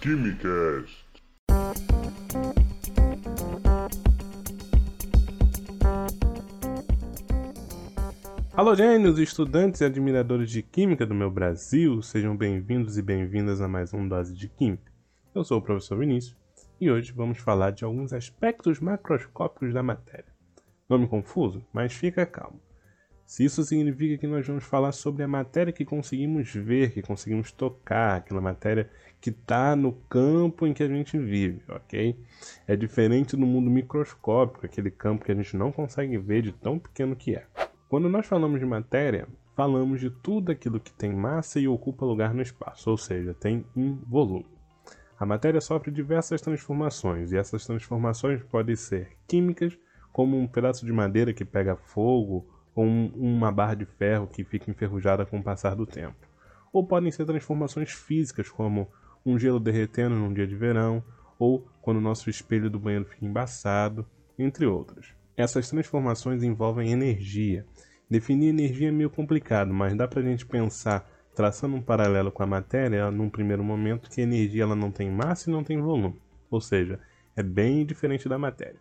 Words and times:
Quimicast. 0.00 1.04
Alô, 8.54 8.74
gênios, 8.74 9.18
estudantes 9.18 9.82
e 9.82 9.84
admiradores 9.84 10.50
de 10.50 10.62
Química 10.62 11.04
do 11.04 11.14
meu 11.14 11.30
Brasil, 11.30 12.00
sejam 12.00 12.34
bem-vindos 12.34 12.96
e 12.96 13.02
bem-vindas 13.02 13.60
a 13.60 13.68
mais 13.68 13.92
um 13.92 14.08
Dose 14.08 14.34
de 14.34 14.48
Química. 14.48 14.90
Eu 15.34 15.44
sou 15.44 15.58
o 15.58 15.62
professor 15.62 15.98
Vinícius 15.98 16.34
e 16.80 16.90
hoje 16.90 17.12
vamos 17.12 17.36
falar 17.36 17.70
de 17.72 17.84
alguns 17.84 18.14
aspectos 18.14 18.80
macroscópicos 18.80 19.74
da 19.74 19.82
matéria. 19.82 20.32
Nome 20.88 21.08
confuso? 21.08 21.62
Mas 21.74 21.92
fica 21.92 22.24
calmo. 22.24 22.58
Se 23.30 23.44
isso 23.44 23.62
significa 23.62 24.18
que 24.18 24.26
nós 24.26 24.44
vamos 24.44 24.64
falar 24.64 24.90
sobre 24.90 25.22
a 25.22 25.28
matéria 25.28 25.72
que 25.72 25.84
conseguimos 25.84 26.52
ver, 26.52 26.90
que 26.90 27.00
conseguimos 27.00 27.52
tocar, 27.52 28.16
aquela 28.16 28.40
matéria 28.40 28.90
que 29.20 29.30
está 29.30 29.76
no 29.76 29.92
campo 29.92 30.66
em 30.66 30.74
que 30.74 30.82
a 30.82 30.88
gente 30.88 31.16
vive, 31.16 31.62
ok? 31.68 32.18
É 32.66 32.74
diferente 32.74 33.36
do 33.36 33.46
mundo 33.46 33.70
microscópico, 33.70 34.66
aquele 34.66 34.90
campo 34.90 35.24
que 35.24 35.30
a 35.30 35.34
gente 35.36 35.56
não 35.56 35.70
consegue 35.70 36.18
ver 36.18 36.42
de 36.42 36.50
tão 36.50 36.76
pequeno 36.76 37.14
que 37.14 37.36
é. 37.36 37.46
Quando 37.88 38.08
nós 38.08 38.26
falamos 38.26 38.58
de 38.58 38.66
matéria, 38.66 39.28
falamos 39.54 40.00
de 40.00 40.10
tudo 40.10 40.50
aquilo 40.50 40.80
que 40.80 40.92
tem 40.92 41.14
massa 41.14 41.60
e 41.60 41.68
ocupa 41.68 42.04
lugar 42.04 42.34
no 42.34 42.42
espaço, 42.42 42.90
ou 42.90 42.96
seja, 42.96 43.32
tem 43.32 43.64
um 43.76 43.94
volume. 44.08 44.46
A 45.16 45.24
matéria 45.24 45.60
sofre 45.60 45.92
diversas 45.92 46.40
transformações, 46.40 47.30
e 47.30 47.36
essas 47.36 47.64
transformações 47.64 48.42
podem 48.42 48.74
ser 48.74 49.16
químicas, 49.28 49.78
como 50.12 50.36
um 50.36 50.48
pedaço 50.48 50.84
de 50.84 50.92
madeira 50.92 51.32
que 51.32 51.44
pega 51.44 51.76
fogo 51.76 52.58
ou 52.74 52.84
um, 52.84 53.12
uma 53.14 53.50
barra 53.50 53.74
de 53.74 53.84
ferro 53.84 54.26
que 54.26 54.44
fica 54.44 54.70
enferrujada 54.70 55.26
com 55.26 55.38
o 55.38 55.42
passar 55.42 55.74
do 55.74 55.86
tempo. 55.86 56.16
Ou 56.72 56.86
podem 56.86 57.10
ser 57.10 57.24
transformações 57.24 57.90
físicas, 57.90 58.48
como 58.48 58.88
um 59.24 59.38
gelo 59.38 59.60
derretendo 59.60 60.14
num 60.14 60.32
dia 60.32 60.46
de 60.46 60.54
verão, 60.54 61.02
ou 61.38 61.66
quando 61.80 61.96
o 61.96 62.02
nosso 62.02 62.30
espelho 62.30 62.70
do 62.70 62.78
banheiro 62.78 63.04
fica 63.04 63.24
embaçado, 63.24 64.06
entre 64.38 64.66
outras. 64.66 65.14
Essas 65.36 65.68
transformações 65.68 66.42
envolvem 66.42 66.92
energia. 66.92 67.64
Definir 68.08 68.48
energia 68.48 68.88
é 68.88 68.92
meio 68.92 69.10
complicado, 69.10 69.72
mas 69.72 69.94
dá 69.94 70.06
para 70.06 70.20
a 70.20 70.24
gente 70.24 70.44
pensar, 70.44 71.08
traçando 71.34 71.76
um 71.76 71.82
paralelo 71.82 72.30
com 72.30 72.42
a 72.42 72.46
matéria, 72.46 73.10
num 73.10 73.30
primeiro 73.30 73.64
momento, 73.64 74.10
que 74.10 74.20
a 74.20 74.24
energia 74.24 74.64
ela 74.64 74.76
não 74.76 74.90
tem 74.90 75.10
massa 75.10 75.48
e 75.48 75.52
não 75.52 75.64
tem 75.64 75.80
volume. 75.80 76.20
Ou 76.50 76.60
seja, 76.60 77.00
é 77.36 77.42
bem 77.42 77.86
diferente 77.86 78.28
da 78.28 78.38
matéria. 78.38 78.80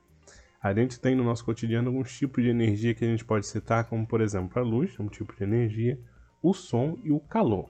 A 0.61 0.73
gente 0.73 0.99
tem 0.99 1.15
no 1.15 1.23
nosso 1.23 1.45
cotidiano 1.45 1.87
alguns 1.87 2.17
tipos 2.17 2.43
de 2.43 2.49
energia 2.49 2.93
que 2.93 3.05
a 3.05 3.07
gente 3.07 3.23
pode 3.23 3.47
citar, 3.47 3.85
como 3.85 4.05
por 4.05 4.19
exemplo 4.19 4.59
a 4.59 4.61
luz, 4.61 4.99
um 4.99 5.07
tipo 5.07 5.33
de 5.33 5.43
energia, 5.43 5.97
o 6.43 6.53
som 6.53 6.97
e 7.01 7.11
o 7.11 7.19
calor. 7.19 7.69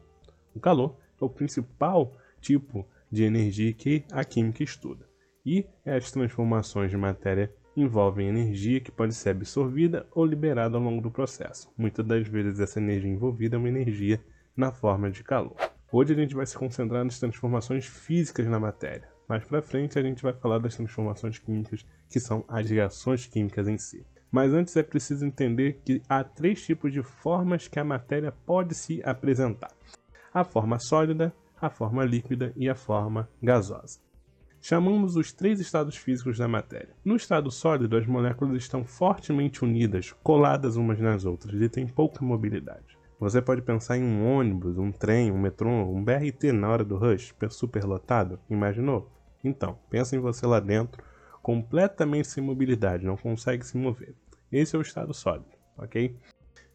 O 0.55 0.59
calor 0.59 0.97
é 1.21 1.23
o 1.23 1.29
principal 1.29 2.17
tipo 2.41 2.87
de 3.11 3.23
energia 3.23 3.71
que 3.73 4.03
a 4.11 4.23
química 4.23 4.63
estuda. 4.63 5.07
E 5.45 5.67
as 5.85 6.11
transformações 6.11 6.89
de 6.89 6.97
matéria 6.97 7.53
envolvem 7.77 8.27
energia 8.27 8.79
que 8.79 8.91
pode 8.91 9.13
ser 9.13 9.29
absorvida 9.29 10.07
ou 10.11 10.25
liberada 10.25 10.75
ao 10.75 10.83
longo 10.83 11.01
do 11.01 11.11
processo. 11.11 11.71
Muitas 11.77 12.05
das 12.05 12.27
vezes 12.27 12.59
essa 12.59 12.79
energia 12.79 13.11
envolvida 13.11 13.55
é 13.55 13.59
uma 13.59 13.69
energia 13.69 14.19
na 14.57 14.71
forma 14.71 15.11
de 15.11 15.23
calor. 15.23 15.55
Hoje 15.91 16.13
a 16.13 16.15
gente 16.15 16.33
vai 16.33 16.45
se 16.45 16.57
concentrar 16.57 17.03
nas 17.03 17.19
transformações 17.19 17.85
físicas 17.85 18.47
na 18.47 18.59
matéria. 18.59 19.18
Mais 19.29 19.43
para 19.43 19.61
frente 19.61 19.99
a 19.99 20.01
gente 20.01 20.23
vai 20.23 20.33
falar 20.33 20.57
das 20.57 20.75
transformações 20.75 21.37
químicas, 21.37 21.85
que 22.09 22.19
são 22.19 22.43
as 22.47 22.67
reações 22.67 23.27
químicas 23.27 23.67
em 23.67 23.77
si. 23.77 24.03
Mas 24.31 24.51
antes 24.51 24.75
é 24.75 24.81
preciso 24.81 25.23
entender 25.23 25.81
que 25.85 26.01
há 26.09 26.23
três 26.23 26.65
tipos 26.65 26.91
de 26.91 27.03
formas 27.03 27.67
que 27.67 27.79
a 27.79 27.83
matéria 27.83 28.31
pode 28.31 28.73
se 28.73 29.03
apresentar: 29.05 29.71
a 30.33 30.43
forma 30.43 30.79
sólida, 30.79 31.31
a 31.61 31.69
forma 31.69 32.03
líquida 32.03 32.51
e 32.55 32.67
a 32.67 32.73
forma 32.73 33.29
gasosa. 33.39 33.99
Chamamos 34.59 35.15
os 35.15 35.31
três 35.31 35.59
estados 35.59 35.95
físicos 35.95 36.39
da 36.39 36.47
matéria. 36.47 36.95
No 37.05 37.15
estado 37.15 37.51
sólido, 37.51 37.95
as 37.97 38.07
moléculas 38.07 38.55
estão 38.55 38.83
fortemente 38.83 39.63
unidas, 39.63 40.11
coladas 40.23 40.75
umas 40.75 40.99
nas 40.99 41.23
outras 41.23 41.61
e 41.61 41.69
têm 41.69 41.87
pouca 41.87 42.25
mobilidade. 42.25 42.97
Você 43.19 43.41
pode 43.41 43.61
pensar 43.61 43.97
em 43.97 44.03
um 44.03 44.25
ônibus, 44.25 44.77
um 44.77 44.91
trem, 44.91 45.31
um 45.31 45.39
metrô, 45.39 45.69
um 45.69 46.03
BRT 46.03 46.51
na 46.51 46.69
hora 46.69 46.83
do 46.83 46.97
rush, 46.97 47.33
superlotado? 47.51 48.39
Imaginou? 48.49 49.18
Então, 49.43 49.77
pensa 49.89 50.15
em 50.15 50.19
você 50.19 50.45
lá 50.45 50.59
dentro, 50.59 51.03
completamente 51.41 52.27
sem 52.27 52.43
mobilidade, 52.43 53.05
não 53.05 53.17
consegue 53.17 53.65
se 53.65 53.77
mover. 53.77 54.15
Esse 54.51 54.75
é 54.75 54.79
o 54.79 54.81
estado 54.81 55.13
sólido, 55.13 55.47
ok? 55.77 56.15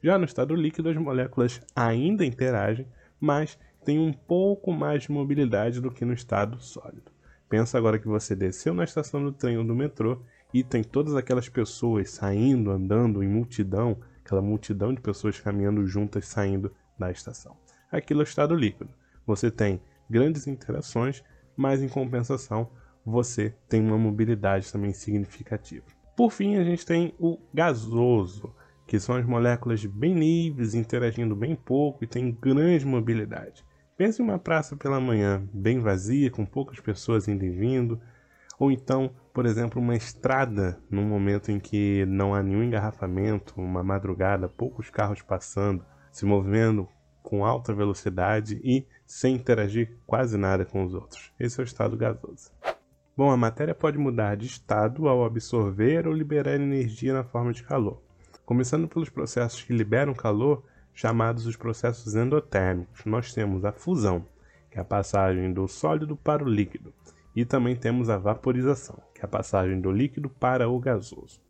Já 0.02 0.18
no 0.18 0.24
estado 0.24 0.54
líquido, 0.54 0.88
as 0.88 0.96
moléculas 0.96 1.60
ainda 1.74 2.24
interagem, 2.24 2.86
mas 3.20 3.58
têm 3.84 3.98
um 3.98 4.12
pouco 4.12 4.72
mais 4.72 5.02
de 5.02 5.12
mobilidade 5.12 5.80
do 5.80 5.90
que 5.90 6.04
no 6.04 6.12
estado 6.12 6.60
sólido. 6.60 7.12
Pensa 7.48 7.78
agora 7.78 7.98
que 7.98 8.08
você 8.08 8.34
desceu 8.34 8.74
na 8.74 8.84
estação 8.84 9.22
do 9.22 9.32
trem 9.32 9.58
ou 9.58 9.64
do 9.64 9.74
metrô 9.74 10.20
e 10.52 10.62
tem 10.62 10.82
todas 10.82 11.14
aquelas 11.14 11.48
pessoas 11.48 12.10
saindo, 12.10 12.70
andando 12.70 13.22
em 13.22 13.28
multidão, 13.28 13.98
aquela 14.24 14.42
multidão 14.42 14.94
de 14.94 15.00
pessoas 15.00 15.38
caminhando 15.40 15.86
juntas 15.86 16.26
saindo 16.26 16.74
da 16.98 17.10
estação. 17.10 17.56
Aquilo 17.90 18.20
é 18.20 18.24
o 18.24 18.28
estado 18.28 18.54
líquido. 18.54 18.90
Você 19.26 19.50
tem 19.50 19.80
grandes 20.08 20.46
interações, 20.46 21.22
mas 21.56 21.82
em 21.82 21.88
compensação 21.88 22.70
você 23.04 23.54
tem 23.68 23.82
uma 23.82 23.98
mobilidade 23.98 24.72
também 24.72 24.92
significativa. 24.92 25.84
Por 26.16 26.30
fim, 26.30 26.56
a 26.56 26.64
gente 26.64 26.86
tem 26.86 27.14
o 27.18 27.38
gasoso, 27.52 28.54
que 28.86 29.00
são 29.00 29.16
as 29.16 29.26
moléculas 29.26 29.84
bem 29.84 30.14
livres, 30.14 30.74
interagindo 30.74 31.34
bem 31.34 31.54
pouco 31.54 32.04
e 32.04 32.06
tem 32.06 32.30
grande 32.30 32.86
mobilidade. 32.86 33.64
Pense 33.96 34.20
em 34.20 34.24
uma 34.24 34.38
praça 34.38 34.76
pela 34.76 35.00
manhã, 35.00 35.42
bem 35.52 35.80
vazia, 35.80 36.30
com 36.30 36.44
poucas 36.44 36.80
pessoas 36.80 37.28
indo 37.28 37.44
e 37.44 37.50
vindo, 37.50 38.00
ou 38.58 38.70
então, 38.70 39.10
por 39.32 39.46
exemplo, 39.46 39.80
uma 39.80 39.96
estrada 39.96 40.78
num 40.90 41.04
momento 41.04 41.50
em 41.50 41.58
que 41.58 42.04
não 42.06 42.34
há 42.34 42.42
nenhum 42.42 42.62
engarrafamento, 42.62 43.54
uma 43.56 43.82
madrugada, 43.82 44.48
poucos 44.48 44.90
carros 44.90 45.22
passando, 45.22 45.84
se 46.10 46.24
movendo 46.24 46.88
com 47.24 47.44
alta 47.44 47.72
velocidade 47.72 48.60
e 48.62 48.86
sem 49.06 49.34
interagir 49.34 49.96
quase 50.06 50.36
nada 50.36 50.64
com 50.66 50.84
os 50.84 50.92
outros. 50.92 51.32
Esse 51.40 51.58
é 51.58 51.62
o 51.62 51.64
estado 51.64 51.96
gasoso. 51.96 52.52
Bom, 53.16 53.30
a 53.30 53.36
matéria 53.36 53.74
pode 53.74 53.96
mudar 53.96 54.36
de 54.36 54.46
estado 54.46 55.08
ao 55.08 55.24
absorver 55.24 56.06
ou 56.06 56.12
liberar 56.12 56.54
energia 56.54 57.14
na 57.14 57.24
forma 57.24 57.52
de 57.52 57.62
calor. 57.62 58.02
Começando 58.44 58.86
pelos 58.86 59.08
processos 59.08 59.62
que 59.62 59.72
liberam 59.72 60.12
calor, 60.12 60.64
chamados 60.92 61.46
os 61.46 61.56
processos 61.56 62.14
endotérmicos, 62.14 63.06
nós 63.06 63.32
temos 63.32 63.64
a 63.64 63.72
fusão, 63.72 64.26
que 64.70 64.78
é 64.78 64.82
a 64.82 64.84
passagem 64.84 65.50
do 65.50 65.66
sólido 65.66 66.16
para 66.16 66.44
o 66.44 66.48
líquido, 66.48 66.92
e 67.34 67.44
também 67.44 67.74
temos 67.74 68.10
a 68.10 68.18
vaporização, 68.18 69.02
que 69.14 69.22
é 69.22 69.24
a 69.24 69.28
passagem 69.28 69.80
do 69.80 69.90
líquido 69.90 70.28
para 70.28 70.68
o 70.68 70.78
gasoso. 70.78 71.40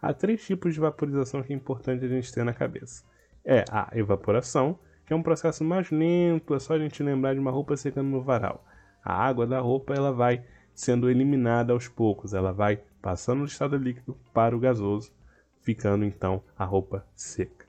Há 0.00 0.14
três 0.14 0.46
tipos 0.46 0.74
de 0.74 0.80
vaporização 0.80 1.42
que 1.42 1.52
é 1.52 1.56
importante 1.56 2.04
a 2.04 2.08
gente 2.08 2.32
ter 2.32 2.44
na 2.44 2.52
cabeça. 2.52 3.02
É 3.44 3.64
a 3.70 3.90
evaporação, 3.94 4.78
que 5.06 5.12
é 5.12 5.16
um 5.16 5.22
processo 5.22 5.62
mais 5.64 5.90
lento, 5.90 6.54
é 6.54 6.58
só 6.58 6.74
a 6.74 6.78
gente 6.78 7.02
lembrar 7.02 7.34
de 7.34 7.40
uma 7.40 7.50
roupa 7.50 7.76
secando 7.76 8.08
no 8.08 8.22
varal. 8.22 8.64
A 9.04 9.14
água 9.14 9.46
da 9.46 9.60
roupa 9.60 9.94
ela 9.94 10.12
vai 10.12 10.44
sendo 10.74 11.10
eliminada 11.10 11.72
aos 11.72 11.88
poucos, 11.88 12.34
ela 12.34 12.52
vai 12.52 12.80
passando 13.00 13.40
do 13.40 13.46
estado 13.46 13.76
líquido 13.76 14.16
para 14.32 14.56
o 14.56 14.60
gasoso, 14.60 15.12
ficando 15.60 16.04
então 16.04 16.42
a 16.58 16.64
roupa 16.64 17.06
seca. 17.14 17.66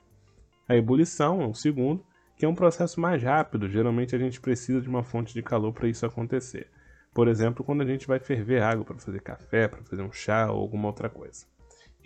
A 0.68 0.74
ebulição 0.74 1.42
é 1.42 1.46
o 1.46 1.54
segundo, 1.54 2.04
que 2.36 2.44
é 2.44 2.48
um 2.48 2.54
processo 2.54 3.00
mais 3.00 3.22
rápido, 3.22 3.68
geralmente 3.68 4.14
a 4.14 4.18
gente 4.18 4.40
precisa 4.40 4.80
de 4.80 4.88
uma 4.88 5.02
fonte 5.02 5.32
de 5.32 5.42
calor 5.42 5.72
para 5.72 5.88
isso 5.88 6.04
acontecer. 6.04 6.68
Por 7.14 7.28
exemplo, 7.28 7.64
quando 7.64 7.82
a 7.82 7.86
gente 7.86 8.06
vai 8.06 8.18
ferver 8.18 8.62
água 8.62 8.84
para 8.84 8.98
fazer 8.98 9.20
café, 9.22 9.68
para 9.68 9.82
fazer 9.84 10.02
um 10.02 10.12
chá 10.12 10.50
ou 10.50 10.60
alguma 10.60 10.88
outra 10.88 11.08
coisa. 11.08 11.46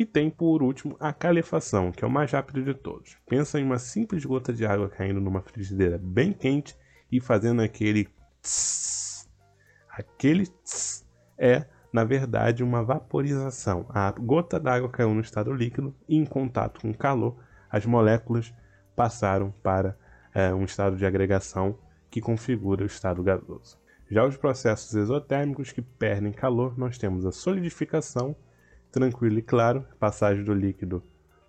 E 0.00 0.06
tem, 0.06 0.30
por 0.30 0.62
último, 0.62 0.96
a 0.98 1.12
calefação, 1.12 1.92
que 1.92 2.02
é 2.02 2.08
o 2.08 2.10
mais 2.10 2.32
rápido 2.32 2.64
de 2.64 2.72
todos. 2.72 3.18
Pensa 3.28 3.60
em 3.60 3.64
uma 3.64 3.78
simples 3.78 4.24
gota 4.24 4.50
de 4.50 4.64
água 4.64 4.88
caindo 4.88 5.20
numa 5.20 5.42
frigideira 5.42 5.98
bem 6.02 6.32
quente 6.32 6.74
e 7.12 7.20
fazendo 7.20 7.60
aquele 7.60 8.08
tss. 8.40 9.28
Aquele 9.90 10.46
tss 10.46 11.04
é, 11.36 11.66
na 11.92 12.02
verdade, 12.02 12.64
uma 12.64 12.82
vaporização. 12.82 13.84
A 13.90 14.10
gota 14.12 14.58
d'água 14.58 14.88
caiu 14.88 15.12
no 15.12 15.20
estado 15.20 15.52
líquido 15.52 15.94
e, 16.08 16.16
em 16.16 16.24
contato 16.24 16.80
com 16.80 16.88
o 16.88 16.96
calor, 16.96 17.36
as 17.68 17.84
moléculas 17.84 18.54
passaram 18.96 19.52
para 19.62 19.98
é, 20.32 20.50
um 20.54 20.64
estado 20.64 20.96
de 20.96 21.04
agregação 21.04 21.78
que 22.10 22.22
configura 22.22 22.84
o 22.84 22.86
estado 22.86 23.22
gasoso. 23.22 23.78
Já 24.10 24.24
os 24.24 24.38
processos 24.38 24.94
exotérmicos 24.94 25.72
que 25.72 25.82
perdem 25.82 26.32
calor, 26.32 26.78
nós 26.78 26.96
temos 26.96 27.26
a 27.26 27.32
solidificação 27.32 28.34
tranquilo 28.90 29.38
e 29.38 29.42
claro, 29.42 29.84
passagem 29.98 30.44
do 30.44 30.52
líquido 30.52 31.02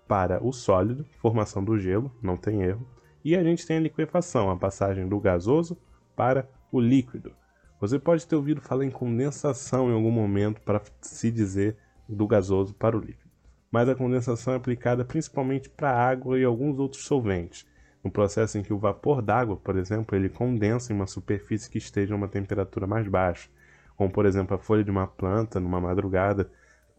para 0.08 0.44
o 0.44 0.52
sólido, 0.52 1.06
formação 1.22 1.64
do 1.64 1.78
gelo, 1.78 2.12
não 2.22 2.38
tem 2.38 2.62
erro. 2.64 2.86
E 3.24 3.36
a 3.36 3.44
gente 3.44 3.66
tem 3.66 3.78
a 3.78 3.82
liquefação, 3.82 4.50
a 4.50 4.58
passagem 4.58 5.08
do 5.08 5.20
gasoso 5.20 5.78
para 6.16 6.50
o 6.72 6.80
líquido. 6.80 7.32
Você 7.80 7.98
pode 7.98 8.28
ter 8.28 8.36
ouvido 8.36 8.62
falar 8.62 8.86
em 8.86 8.92
condensação 8.92 9.90
em 9.90 9.94
algum 9.94 10.12
momento 10.12 10.62
para 10.62 10.82
se 11.02 11.32
dizer 11.32 11.78
do 12.08 12.28
gasoso 12.28 12.74
para 12.74 12.98
o 12.98 13.00
líquido. 13.00 13.30
Mas 13.72 13.88
a 13.88 13.96
condensação 13.96 14.54
é 14.54 14.58
aplicada 14.58 15.06
principalmente 15.06 15.70
para 15.70 15.92
água 15.92 16.38
e 16.38 16.44
alguns 16.44 16.78
outros 16.78 17.04
solventes. 17.06 17.66
no 18.04 18.10
processo 18.10 18.58
em 18.58 18.64
que 18.64 18.74
o 18.74 18.80
vapor 18.80 19.22
d'água, 19.22 19.56
por 19.56 19.78
exemplo, 19.78 20.16
ele 20.16 20.28
condensa 20.28 20.92
em 20.92 20.96
uma 20.96 21.06
superfície 21.06 21.70
que 21.70 21.78
esteja 21.78 22.16
a 22.16 22.18
uma 22.18 22.28
temperatura 22.28 22.88
mais 22.88 23.08
baixa, 23.08 23.48
como 23.96 24.12
por 24.12 24.26
exemplo 24.26 24.56
a 24.56 24.58
folha 24.58 24.84
de 24.84 24.90
uma 24.90 25.06
planta 25.06 25.60
numa 25.60 25.80
madrugada 25.80 26.52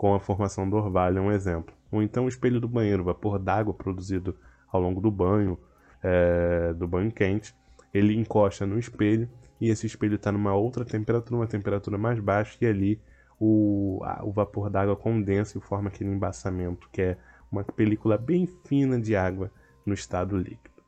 com 0.03 0.17
a 0.17 0.19
formação 0.19 0.69
do 0.69 0.75
orvalho, 0.75 1.19
é 1.19 1.21
um 1.21 1.31
exemplo. 1.31 1.73
Ou 1.93 2.03
então 2.03 2.25
o 2.25 2.29
espelho 2.29 2.61
do 2.61 2.67
banheiro, 2.67 3.03
o 3.03 3.05
vapor 3.05 3.39
d'água 3.39 3.73
produzido 3.73 4.37
ao 4.67 4.81
longo 4.81 5.01
do 5.01 5.13
banho, 5.13 5.57
é, 6.03 6.73
do 6.73 6.89
banho 6.89 7.13
quente, 7.13 7.55
ele 7.95 8.13
encosta 8.19 8.67
no 8.67 8.81
espelho 8.81 9.31
e 9.61 9.71
esse 9.71 9.87
espelho 9.87 10.17
está 10.17 10.33
numa 10.33 10.57
outra 10.57 10.85
temperatura, 10.85 11.37
uma 11.37 11.47
temperatura 11.47 11.97
mais 11.97 12.19
baixa, 12.19 12.59
e 12.61 12.67
ali 12.67 13.01
o, 13.39 14.01
a, 14.03 14.25
o 14.25 14.33
vapor 14.33 14.69
d'água 14.69 14.97
condensa 14.97 15.57
e 15.57 15.61
forma 15.61 15.89
aquele 15.89 16.11
embaçamento, 16.11 16.89
que 16.91 17.01
é 17.01 17.17
uma 17.49 17.63
película 17.63 18.19
bem 18.19 18.49
fina 18.67 19.01
de 19.01 19.15
água 19.15 19.53
no 19.87 19.95
estado 19.95 20.37
líquido. 20.37 20.83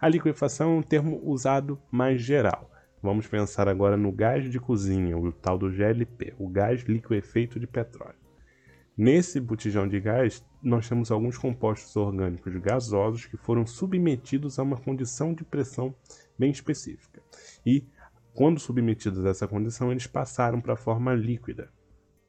A 0.00 0.06
liquefação 0.06 0.76
é 0.76 0.78
um 0.78 0.82
termo 0.82 1.20
usado 1.24 1.76
mais 1.90 2.22
geral. 2.22 2.70
Vamos 3.02 3.26
pensar 3.26 3.68
agora 3.68 3.96
no 3.96 4.12
gás 4.12 4.48
de 4.48 4.60
cozinha, 4.60 5.18
o 5.18 5.32
tal 5.32 5.58
do 5.58 5.72
GLP, 5.72 6.34
o 6.38 6.48
gás 6.48 6.82
liquefeito 6.82 7.58
de 7.58 7.66
petróleo. 7.66 8.19
Nesse 9.00 9.40
botijão 9.40 9.88
de 9.88 9.98
gás, 9.98 10.44
nós 10.62 10.86
temos 10.86 11.10
alguns 11.10 11.38
compostos 11.38 11.96
orgânicos 11.96 12.54
gasosos 12.56 13.24
que 13.24 13.38
foram 13.38 13.64
submetidos 13.66 14.58
a 14.58 14.62
uma 14.62 14.76
condição 14.76 15.32
de 15.32 15.42
pressão 15.42 15.94
bem 16.38 16.50
específica. 16.50 17.22
E, 17.64 17.82
quando 18.34 18.60
submetidos 18.60 19.24
a 19.24 19.30
essa 19.30 19.48
condição, 19.48 19.90
eles 19.90 20.06
passaram 20.06 20.60
para 20.60 20.74
a 20.74 20.76
forma 20.76 21.14
líquida. 21.14 21.72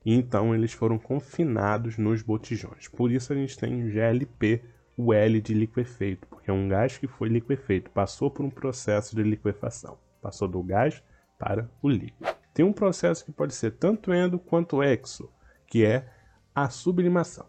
E 0.05 0.13
então 0.13 0.55
eles 0.55 0.71
foram 0.71 0.97
confinados 0.97 1.97
nos 1.97 2.21
botijões. 2.21 2.87
Por 2.87 3.11
isso 3.11 3.33
a 3.33 3.35
gente 3.35 3.59
tem 3.59 3.89
GLP, 3.89 4.63
o 4.95 5.13
L 5.13 5.41
de 5.41 5.53
liquefeito, 5.53 6.25
porque 6.29 6.49
é 6.49 6.53
um 6.53 6.69
gás 6.69 6.97
que 6.97 7.05
foi 7.05 7.27
liquefeito, 7.27 7.91
passou 7.91 8.31
por 8.31 8.45
um 8.45 8.49
processo 8.49 9.13
de 9.13 9.23
liquefação, 9.23 9.97
passou 10.21 10.47
do 10.47 10.63
gás 10.63 11.03
para 11.37 11.69
o 11.81 11.89
líquido. 11.89 12.33
Tem 12.53 12.63
um 12.63 12.71
processo 12.71 13.25
que 13.25 13.33
pode 13.33 13.53
ser 13.53 13.71
tanto 13.71 14.13
endo 14.13 14.39
quanto 14.39 14.81
exo, 14.81 15.29
que 15.67 15.83
é 15.85 16.07
a 16.53 16.69
sublimação. 16.69 17.45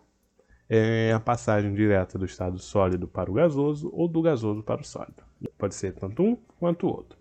É 0.69 1.13
a 1.13 1.21
passagem 1.21 1.75
direta 1.75 2.19
do 2.19 2.25
estado 2.25 2.59
sólido 2.59 3.07
para 3.07 3.31
o 3.31 3.35
gasoso 3.35 3.91
ou 3.93 4.09
do 4.09 4.23
gasoso 4.23 4.63
para 4.63 4.81
o 4.81 4.85
sólido. 4.85 5.23
Pode 5.59 5.75
ser 5.75 5.93
tanto 5.93 6.23
um 6.23 6.37
quanto 6.59 6.87
o 6.87 6.91
outro. 6.91 7.19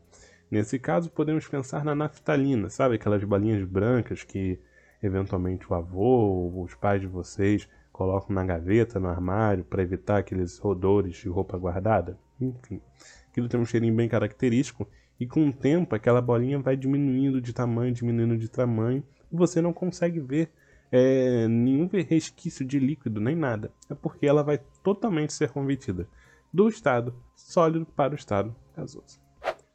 Nesse 0.49 0.77
caso, 0.77 1.09
podemos 1.09 1.47
pensar 1.47 1.83
na 1.83 1.95
naftalina, 1.95 2.69
sabe 2.69 2.95
aquelas 2.95 3.23
balinhas 3.23 3.63
brancas 3.63 4.23
que 4.23 4.59
eventualmente 5.01 5.65
o 5.69 5.73
avô 5.73 6.01
ou 6.01 6.63
os 6.63 6.75
pais 6.75 7.01
de 7.01 7.07
vocês 7.07 7.67
colocam 7.91 8.35
na 8.35 8.43
gaveta, 8.43 8.99
no 8.99 9.07
armário, 9.07 9.63
para 9.63 9.81
evitar 9.81 10.17
aqueles 10.17 10.63
odores 10.63 11.15
de 11.15 11.29
roupa 11.29 11.57
guardada. 11.57 12.17
Enfim, 12.39 12.81
aquilo 13.29 13.47
tem 13.47 13.59
um 13.59 13.65
cheirinho 13.65 13.95
bem 13.95 14.07
característico 14.07 14.87
e 15.19 15.25
com 15.25 15.47
o 15.47 15.53
tempo 15.53 15.95
aquela 15.95 16.21
bolinha 16.21 16.59
vai 16.59 16.75
diminuindo 16.75 17.41
de 17.41 17.53
tamanho, 17.53 17.93
diminuindo 17.93 18.37
de 18.37 18.49
tamanho 18.49 19.03
e 19.31 19.35
você 19.35 19.61
não 19.61 19.71
consegue 19.71 20.19
ver 20.19 20.51
é, 20.91 21.47
nenhum 21.47 21.87
resquício 21.87 22.65
de 22.65 22.79
líquido 22.79 23.21
nem 23.21 23.35
nada. 23.35 23.71
É 23.89 23.95
porque 23.95 24.27
ela 24.27 24.43
vai 24.43 24.59
totalmente 24.83 25.33
ser 25.33 25.49
convertida 25.49 26.07
do 26.53 26.67
estado 26.67 27.15
sólido 27.35 27.85
para 27.85 28.13
o 28.13 28.15
estado 28.15 28.55
gasoso. 28.75 29.19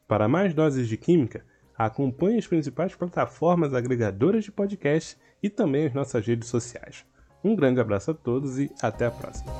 Para 0.06 0.28
mais 0.28 0.54
doses 0.54 0.86
de 0.88 0.96
química, 0.96 1.44
acompanhe 1.76 2.38
as 2.38 2.46
principais 2.46 2.94
plataformas 2.94 3.74
agregadoras 3.74 4.44
de 4.44 4.52
podcast 4.52 5.18
e 5.42 5.48
também 5.48 5.86
as 5.86 5.94
nossas 5.94 6.26
redes 6.26 6.48
sociais. 6.48 7.04
Um 7.42 7.56
grande 7.56 7.80
abraço 7.80 8.10
a 8.10 8.14
todos 8.14 8.58
e 8.58 8.70
até 8.80 9.06
a 9.06 9.10
próxima. 9.10 9.52